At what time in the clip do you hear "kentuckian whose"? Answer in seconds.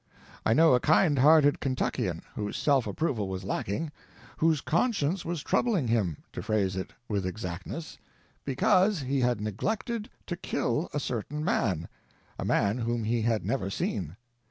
1.59-2.57